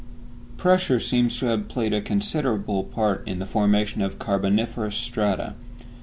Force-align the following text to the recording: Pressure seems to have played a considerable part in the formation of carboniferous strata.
Pressure 0.57 0.99
seems 0.99 1.37
to 1.37 1.45
have 1.45 1.67
played 1.67 1.93
a 1.93 2.01
considerable 2.01 2.83
part 2.83 3.21
in 3.27 3.37
the 3.37 3.45
formation 3.45 4.01
of 4.01 4.17
carboniferous 4.17 4.95
strata. 4.95 5.53